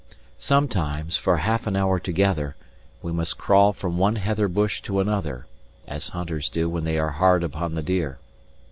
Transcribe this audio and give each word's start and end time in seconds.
Sometimes, 0.39 1.15
for 1.15 1.37
half 1.37 1.67
an 1.67 1.75
hour 1.75 1.99
together, 1.99 2.55
we 3.03 3.11
must 3.11 3.37
crawl 3.37 3.71
from 3.71 3.99
one 3.99 4.15
heather 4.15 4.47
bush 4.47 4.81
to 4.81 4.99
another, 4.99 5.45
as 5.87 6.07
hunters 6.09 6.49
do 6.49 6.67
when 6.67 6.85
they 6.85 6.97
are 6.97 7.11
hard 7.11 7.43
upon 7.43 7.75
the 7.75 7.83
deer. 7.83 8.17